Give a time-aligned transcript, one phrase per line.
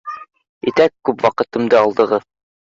[0.71, 2.29] Итәк, күп ваҡытымды алдығыҙ!